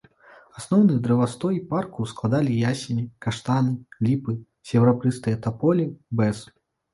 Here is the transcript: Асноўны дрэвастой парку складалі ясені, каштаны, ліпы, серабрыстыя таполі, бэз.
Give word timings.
Асноўны 0.59 0.93
дрэвастой 1.07 1.59
парку 1.73 2.05
складалі 2.11 2.55
ясені, 2.69 3.03
каштаны, 3.27 3.75
ліпы, 4.09 4.31
серабрыстыя 4.71 5.37
таполі, 5.45 5.85
бэз. 6.23 6.43